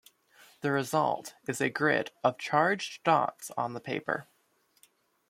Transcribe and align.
The 0.61 0.71
result 0.71 1.35
is 1.47 1.61
a 1.61 1.69
grid 1.69 2.09
of 2.23 2.39
charged 2.39 3.03
dots 3.03 3.51
on 3.55 3.73
the 3.73 3.79
paper. 3.79 4.27